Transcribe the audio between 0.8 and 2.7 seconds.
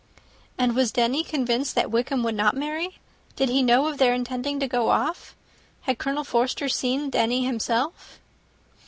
Denny convinced that Wickham would not